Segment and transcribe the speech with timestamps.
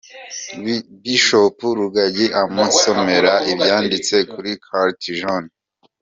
[1.01, 5.51] Bishop Rugagi amusomera ibyanditse kuri Carte Jaune.